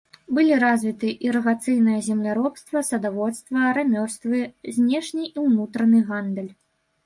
[0.35, 4.43] Былі развіты ірыгацыйнае земляробства, садаводства, рамёствы,
[4.81, 6.53] знешні і ўнутраны гандаль.